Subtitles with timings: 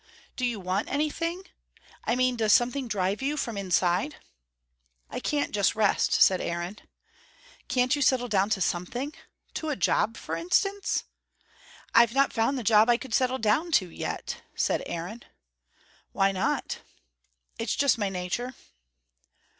[0.35, 1.43] "Do you want anything?
[2.05, 4.15] I mean, does something drive you from inside?"
[5.11, 6.79] "I can't just rest," said Aaron.
[7.67, 9.13] "Can't you settle down to something?
[9.53, 11.03] to a job, for instance?"
[11.93, 15.21] "I've not found the job I could settle down to, yet," said Aaron.
[16.13, 16.79] "Why not?"
[17.59, 18.55] "It's just my nature."